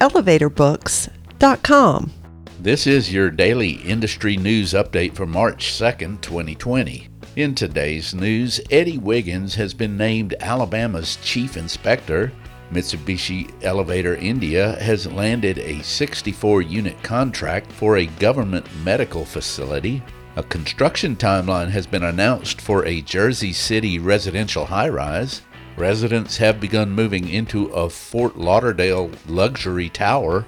elevatorbooks.com. 0.00 2.12
This 2.60 2.86
is 2.86 3.12
your 3.12 3.30
daily 3.30 3.72
industry 3.72 4.36
news 4.36 4.72
update 4.72 5.14
for 5.14 5.26
March 5.26 5.72
2nd, 5.72 6.20
2020. 6.20 7.08
In 7.36 7.54
today's 7.54 8.14
news, 8.14 8.60
Eddie 8.70 8.98
Wiggins 8.98 9.54
has 9.56 9.74
been 9.74 9.96
named 9.96 10.34
Alabama's 10.40 11.16
chief 11.16 11.56
inspector. 11.56 12.32
Mitsubishi 12.72 13.52
Elevator 13.62 14.16
India 14.16 14.72
has 14.80 15.06
landed 15.06 15.58
a 15.58 15.82
64 15.82 16.62
unit 16.62 17.00
contract 17.02 17.70
for 17.70 17.98
a 17.98 18.06
government 18.06 18.66
medical 18.82 19.24
facility. 19.24 20.02
A 20.36 20.42
construction 20.42 21.14
timeline 21.14 21.68
has 21.68 21.86
been 21.86 22.04
announced 22.04 22.60
for 22.60 22.84
a 22.84 23.02
Jersey 23.02 23.52
City 23.52 23.98
residential 23.98 24.64
high 24.64 24.88
rise. 24.88 25.42
Residents 25.76 26.38
have 26.38 26.58
begun 26.58 26.92
moving 26.92 27.28
into 27.28 27.66
a 27.66 27.90
Fort 27.90 28.38
Lauderdale 28.38 29.10
luxury 29.28 29.90
tower, 29.90 30.46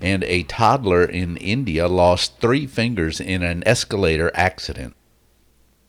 and 0.00 0.24
a 0.24 0.42
toddler 0.42 1.04
in 1.04 1.36
India 1.36 1.86
lost 1.86 2.40
three 2.40 2.66
fingers 2.66 3.20
in 3.20 3.44
an 3.44 3.62
escalator 3.66 4.32
accident. 4.34 4.96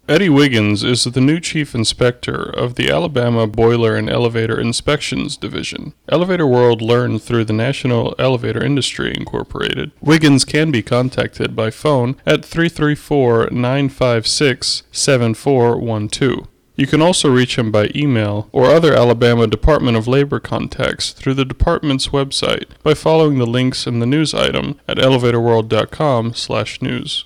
Eddie 0.07 0.29
Wiggins 0.29 0.83
is 0.83 1.03
the 1.03 1.19
new 1.19 1.39
chief 1.39 1.73
inspector 1.73 2.35
of 2.35 2.75
the 2.75 2.91
Alabama 2.91 3.47
Boiler 3.47 3.95
and 3.95 4.07
Elevator 4.07 4.61
Inspections 4.61 5.35
Division. 5.35 5.95
Elevator 6.07 6.45
World 6.45 6.79
learned 6.79 7.23
through 7.23 7.45
the 7.45 7.53
National 7.53 8.13
Elevator 8.19 8.63
Industry 8.63 9.11
Incorporated. 9.17 9.93
Wiggins 9.99 10.45
can 10.45 10.69
be 10.69 10.83
contacted 10.83 11.55
by 11.55 11.71
phone 11.71 12.17
at 12.23 12.45
334 12.45 13.49
956 13.51 14.83
7412. 14.91 16.47
You 16.77 16.87
can 16.87 17.01
also 17.01 17.29
reach 17.29 17.57
him 17.57 17.71
by 17.71 17.89
email 17.95 18.49
or 18.51 18.65
other 18.65 18.93
Alabama 18.93 19.47
Department 19.47 19.95
of 19.95 20.09
Labor 20.09 20.41
contacts 20.41 21.11
through 21.11 21.35
the 21.35 21.45
department's 21.45 22.09
website 22.09 22.65
by 22.83 22.93
following 22.93 23.37
the 23.37 23.45
links 23.45 23.87
in 23.87 23.99
the 23.99 24.05
news 24.05 24.33
item 24.33 24.77
at 24.87 24.97
elevatorworld.com/news. 24.97 27.25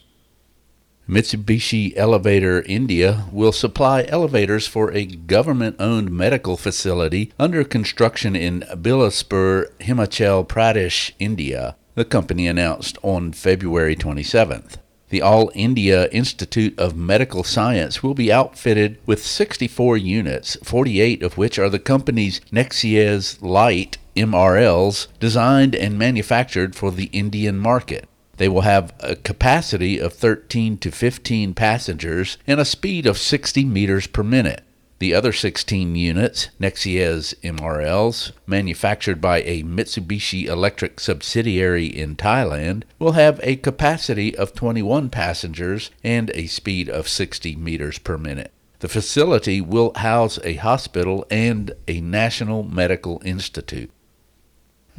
Mitsubishi 1.09 1.93
Elevator 1.95 2.61
India 2.67 3.25
will 3.31 3.51
supply 3.51 4.05
elevators 4.09 4.67
for 4.67 4.91
a 4.91 5.05
government 5.05 5.75
owned 5.79 6.11
medical 6.11 6.55
facility 6.55 7.33
under 7.39 7.63
construction 7.63 8.35
in 8.35 8.59
Bilaspur, 8.75 9.71
Himachal 9.79 10.47
Pradesh, 10.47 11.13
India, 11.17 11.75
the 11.95 12.05
company 12.05 12.47
announced 12.47 12.99
on 13.01 13.31
February 13.31 13.95
27th. 13.95 14.77
The 15.09 15.21
All 15.23 15.51
India 15.55 16.07
Institute 16.09 16.77
of 16.77 16.95
Medical 16.95 17.43
Science 17.43 18.03
will 18.03 18.13
be 18.13 18.31
outfitted 18.31 18.99
with 19.07 19.25
64 19.25 19.97
units, 19.97 20.55
48 20.63 21.23
of 21.23 21.35
which 21.35 21.57
are 21.57 21.69
the 21.69 21.79
company's 21.79 22.41
Nexiez 22.51 23.41
Lite 23.41 23.97
MRLs, 24.15 25.07
designed 25.19 25.73
and 25.73 25.97
manufactured 25.97 26.75
for 26.75 26.91
the 26.91 27.05
Indian 27.05 27.57
market. 27.57 28.07
They 28.37 28.47
will 28.47 28.61
have 28.61 28.93
a 28.99 29.15
capacity 29.15 29.99
of 29.99 30.13
13 30.13 30.77
to 30.77 30.91
15 30.91 31.53
passengers 31.55 32.37
and 32.45 32.59
a 32.59 32.65
speed 32.65 33.05
of 33.05 33.17
60 33.17 33.65
meters 33.65 34.05
per 34.05 34.23
minute. 34.23 34.63
The 34.99 35.13
other 35.13 35.31
16 35.31 35.95
units, 35.95 36.49
Nexiez 36.59 37.33
MRLs, 37.41 38.33
manufactured 38.45 39.21
by 39.21 39.41
a 39.43 39.63
Mitsubishi 39.63 40.45
Electric 40.45 40.99
subsidiary 40.99 41.85
in 41.85 42.17
Thailand, 42.17 42.83
will 42.99 43.13
have 43.13 43.39
a 43.41 43.55
capacity 43.55 44.35
of 44.35 44.53
21 44.53 45.09
passengers 45.09 45.89
and 46.03 46.29
a 46.33 46.47
speed 46.47 46.89
of 46.89 47.07
60 47.07 47.55
meters 47.55 47.97
per 47.97 48.17
minute. 48.17 48.51
The 48.79 48.89
facility 48.89 49.61
will 49.61 49.93
house 49.95 50.37
a 50.43 50.55
hospital 50.55 51.25
and 51.31 51.71
a 51.87 52.01
national 52.01 52.63
medical 52.63 53.21
institute. 53.23 53.91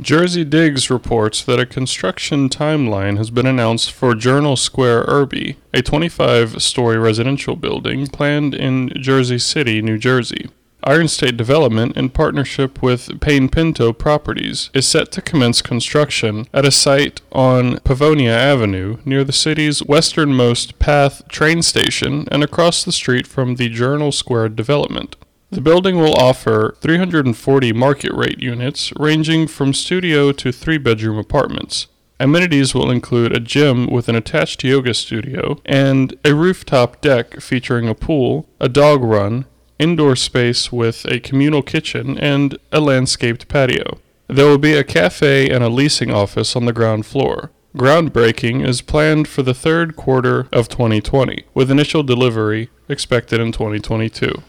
Jersey 0.01 0.45
Digs 0.45 0.89
reports 0.89 1.45
that 1.45 1.61
a 1.61 1.67
construction 1.67 2.49
timeline 2.49 3.19
has 3.19 3.31
been 3.31 3.45
announced 3.45 3.93
for 3.93 4.15
Journal 4.15 4.57
Square 4.57 5.05
Irby, 5.07 5.59
a 5.75 5.83
25 5.83 6.63
story 6.63 6.97
residential 6.97 7.55
building 7.55 8.07
planned 8.07 8.55
in 8.55 8.91
Jersey 8.95 9.39
City, 9.39 9.83
New 9.83 9.99
Jersey. 9.99 10.49
Iron 10.85 11.07
State 11.07 11.37
Development, 11.37 11.95
in 11.99 12.09
partnership 12.09 12.83
with 12.83 13.21
Panepinto 13.21 13.97
Properties, 13.97 14.71
is 14.73 14.89
set 14.89 15.13
to 15.13 15.21
commence 15.21 15.61
construction 15.61 16.47
at 16.55 16.65
a 16.65 16.71
site 16.71 17.21
on 17.31 17.77
Pavonia 17.81 18.33
Avenue 18.33 18.97
near 19.05 19.23
the 19.23 19.35
city's 19.35 19.85
westernmost 19.85 20.79
path 20.79 21.29
train 21.29 21.61
station 21.61 22.27
and 22.33 22.43
across 22.43 22.83
the 22.83 22.93
street 22.93 23.27
from 23.27 23.57
the 23.57 23.69
Journal 23.69 24.13
Square 24.13 24.51
development. 24.51 25.17
The 25.53 25.61
building 25.61 25.99
will 25.99 26.15
offer 26.15 26.77
340 26.81 27.73
market 27.73 28.13
rate 28.13 28.39
units 28.39 28.93
ranging 28.97 29.49
from 29.49 29.75
studio 29.75 30.31
to 30.31 30.53
three 30.53 30.79
bedroom 30.79 31.19
apartments. 31.19 31.89
Amenities 32.21 32.73
will 32.73 32.89
include 32.89 33.35
a 33.35 33.41
gym 33.41 33.89
with 33.91 34.09
an 34.09 34.15
attached 34.15 34.63
yoga 34.63 34.95
studio 34.95 35.61
and 35.67 36.15
a 36.25 36.37
rooftop 36.37 37.01
deck 37.01 37.41
featuring 37.41 37.89
a 37.89 37.97
pool, 37.97 38.47
a 38.61 38.69
dog 38.69 39.03
run, 39.03 39.47
indoor 39.81 40.15
space 40.15 40.71
with 40.71 41.05
a 41.07 41.19
communal 41.19 41.63
kitchen, 41.63 42.17
and 42.17 42.57
a 42.71 42.79
landscaped 42.79 43.49
patio. 43.49 43.99
There 44.29 44.47
will 44.47 44.59
be 44.59 44.75
a 44.75 44.85
cafe 44.85 45.51
and 45.51 45.65
a 45.65 45.69
leasing 45.69 46.13
office 46.13 46.55
on 46.55 46.67
the 46.67 46.73
ground 46.73 47.07
floor. 47.07 47.51
Groundbreaking 47.77 48.65
is 48.65 48.83
planned 48.83 49.27
for 49.27 49.43
the 49.43 49.55
third 49.55 49.97
quarter 49.97 50.47
of 50.53 50.69
2020, 50.69 51.47
with 51.55 51.73
initial 51.73 52.05
delivery 52.05 52.71
expected 52.89 53.41
in 53.41 53.51
2022. 53.51 54.43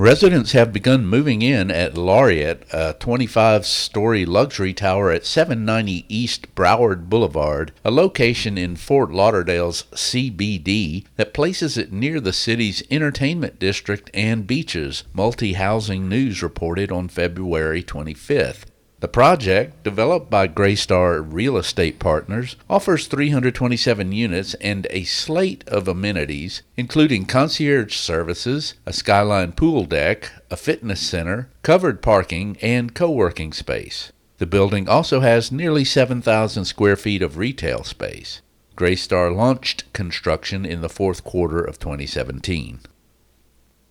Residents 0.00 0.52
have 0.52 0.72
begun 0.72 1.04
moving 1.04 1.42
in 1.42 1.70
at 1.70 1.94
Laureate, 1.94 2.64
a 2.72 2.94
25 2.94 3.66
story 3.66 4.24
luxury 4.24 4.72
tower 4.72 5.10
at 5.10 5.26
790 5.26 6.06
East 6.08 6.54
Broward 6.54 7.10
Boulevard, 7.10 7.70
a 7.84 7.90
location 7.90 8.56
in 8.56 8.76
Fort 8.76 9.10
Lauderdale's 9.10 9.82
CBD 9.92 11.04
that 11.16 11.34
places 11.34 11.76
it 11.76 11.92
near 11.92 12.18
the 12.18 12.32
city's 12.32 12.82
entertainment 12.90 13.58
district 13.58 14.10
and 14.14 14.46
beaches, 14.46 15.04
Multi 15.12 15.52
Housing 15.52 16.08
News 16.08 16.42
reported 16.42 16.90
on 16.90 17.08
February 17.08 17.82
25th. 17.82 18.69
The 19.00 19.08
project, 19.08 19.82
developed 19.82 20.28
by 20.28 20.46
Greystar 20.46 21.26
Real 21.26 21.56
Estate 21.56 21.98
Partners, 21.98 22.56
offers 22.68 23.06
327 23.06 24.12
units 24.12 24.52
and 24.54 24.86
a 24.90 25.04
slate 25.04 25.66
of 25.66 25.88
amenities, 25.88 26.60
including 26.76 27.24
concierge 27.24 27.96
services, 27.96 28.74
a 28.84 28.92
skyline 28.92 29.52
pool 29.52 29.86
deck, 29.86 30.30
a 30.50 30.56
fitness 30.56 31.00
center, 31.00 31.48
covered 31.62 32.02
parking, 32.02 32.58
and 32.60 32.94
co 32.94 33.10
working 33.10 33.54
space. 33.54 34.12
The 34.36 34.44
building 34.44 34.86
also 34.86 35.20
has 35.20 35.50
nearly 35.50 35.84
7,000 35.84 36.66
square 36.66 36.96
feet 36.96 37.22
of 37.22 37.38
retail 37.38 37.84
space. 37.84 38.42
Greystar 38.76 39.34
launched 39.34 39.90
construction 39.94 40.66
in 40.66 40.82
the 40.82 40.90
fourth 40.90 41.24
quarter 41.24 41.62
of 41.62 41.78
2017. 41.78 42.80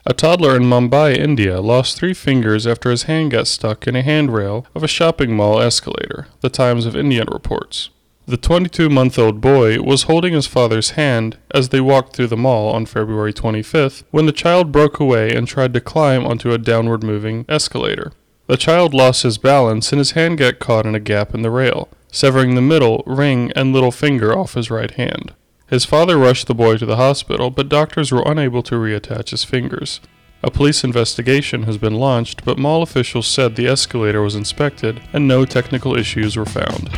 A 0.10 0.14
toddler 0.16 0.56
in 0.56 0.64
Mumbai, 0.64 1.16
India, 1.16 1.62
lost 1.62 1.96
three 1.96 2.16
fingers 2.16 2.66
after 2.66 2.90
his 2.90 3.04
hand 3.04 3.30
got 3.30 3.46
stuck 3.46 3.86
in 3.86 3.96
a 3.96 4.02
handrail 4.02 4.66
of 4.74 4.82
a 4.82 4.88
shopping 4.88 5.36
mall 5.36 5.62
escalator, 5.62 6.26
the 6.42 6.50
Times 6.50 6.88
of 6.88 6.96
India 6.96 7.24
reports. 7.32 7.92
The 8.26 8.36
22 8.36 8.90
month 8.90 9.20
old 9.20 9.40
boy 9.40 9.80
was 9.84 10.04
holding 10.10 10.34
his 10.34 10.48
father's 10.48 10.92
hand 10.92 11.38
as 11.54 11.70
they 11.70 11.80
walked 11.80 12.16
through 12.16 12.26
the 12.26 12.36
mall 12.36 12.74
on 12.74 12.88
February 12.88 13.34
25th 13.34 14.02
when 14.10 14.26
the 14.26 14.32
child 14.32 14.72
broke 14.72 15.00
away 15.00 15.32
and 15.32 15.48
tried 15.48 15.76
to 15.76 15.80
climb 15.80 16.26
onto 16.26 16.54
a 16.54 16.58
downward 16.58 17.04
moving 17.04 17.46
escalator. 17.48 18.12
The 18.48 18.58
child 18.58 18.96
lost 18.96 19.22
his 19.22 19.38
balance 19.38 19.92
and 19.92 20.00
his 20.00 20.12
hand 20.14 20.40
got 20.40 20.58
caught 20.58 20.88
in 20.88 20.96
a 20.96 21.00
gap 21.00 21.36
in 21.36 21.44
the 21.44 21.52
rail, 21.52 21.88
severing 22.12 22.56
the 22.56 22.64
middle, 22.64 23.04
ring, 23.06 23.52
and 23.56 23.74
little 23.74 23.92
finger 23.92 24.36
off 24.36 24.56
his 24.56 24.72
right 24.72 24.90
hand. 24.90 25.36
His 25.70 25.86
father 25.86 26.18
rushed 26.18 26.48
the 26.48 26.56
boy 26.56 26.78
to 26.78 26.86
the 26.86 26.96
hospital, 26.96 27.52
but 27.52 27.70
doctors 27.70 28.12
were 28.12 28.24
unable 28.26 28.64
to 28.64 28.76
reattach 28.76 29.30
his 29.30 29.44
fingers. 29.44 30.00
A 30.42 30.50
police 30.50 30.84
investigation 30.84 31.64
has 31.64 31.78
been 31.78 31.94
launched, 31.94 32.44
but 32.44 32.58
mall 32.58 32.82
officials 32.82 33.28
said 33.28 33.56
the 33.56 33.68
escalator 33.68 34.24
was 34.24 34.34
inspected 34.34 35.00
and 35.14 35.28
no 35.28 35.46
technical 35.46 35.96
issues 35.96 36.36
were 36.36 36.46
found. 36.46 36.90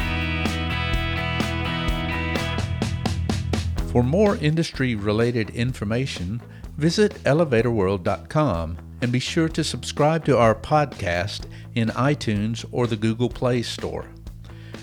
For 3.91 4.03
more 4.03 4.37
industry 4.37 4.95
related 4.95 5.49
information, 5.49 6.41
visit 6.77 7.15
elevatorworld.com 7.25 8.77
and 9.01 9.11
be 9.11 9.19
sure 9.19 9.49
to 9.49 9.65
subscribe 9.65 10.23
to 10.25 10.37
our 10.37 10.55
podcast 10.55 11.45
in 11.75 11.89
iTunes 11.89 12.63
or 12.71 12.87
the 12.87 12.95
Google 12.95 13.27
Play 13.29 13.63
Store. 13.63 14.05